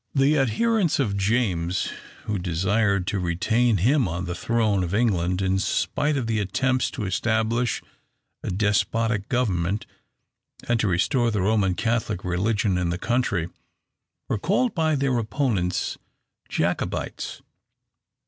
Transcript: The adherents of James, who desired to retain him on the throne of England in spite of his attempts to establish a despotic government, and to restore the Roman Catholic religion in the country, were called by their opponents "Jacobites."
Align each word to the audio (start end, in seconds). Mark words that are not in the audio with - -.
The 0.15 0.35
adherents 0.35 0.97
of 0.97 1.15
James, 1.15 1.89
who 2.23 2.39
desired 2.39 3.05
to 3.05 3.19
retain 3.19 3.77
him 3.77 4.07
on 4.07 4.25
the 4.25 4.33
throne 4.33 4.83
of 4.83 4.95
England 4.95 5.43
in 5.43 5.59
spite 5.59 6.17
of 6.17 6.27
his 6.27 6.39
attempts 6.39 6.89
to 6.89 7.05
establish 7.05 7.83
a 8.41 8.49
despotic 8.49 9.29
government, 9.29 9.85
and 10.67 10.79
to 10.79 10.87
restore 10.87 11.29
the 11.29 11.43
Roman 11.43 11.75
Catholic 11.75 12.23
religion 12.23 12.79
in 12.79 12.89
the 12.89 12.97
country, 12.97 13.49
were 14.27 14.39
called 14.39 14.73
by 14.73 14.95
their 14.95 15.15
opponents 15.19 15.99
"Jacobites." 16.49 17.43